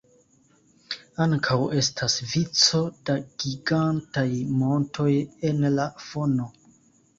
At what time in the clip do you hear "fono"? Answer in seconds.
6.11-6.53